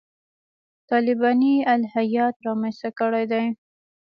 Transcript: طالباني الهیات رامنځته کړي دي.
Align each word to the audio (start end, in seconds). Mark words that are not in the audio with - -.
طالباني 0.89 1.53
الهیات 1.75 2.35
رامنځته 2.45 2.89
کړي 2.99 3.23
دي. 3.31 3.45